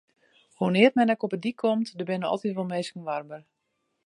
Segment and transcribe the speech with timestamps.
[0.61, 3.43] Hoenear't men ek op 'e dyk komt, der binne altyd wol minsken warber.